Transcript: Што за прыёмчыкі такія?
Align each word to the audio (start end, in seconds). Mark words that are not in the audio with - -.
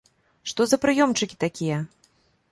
Што 0.51 0.65
за 0.71 0.79
прыёмчыкі 0.85 1.37
такія? 1.45 1.77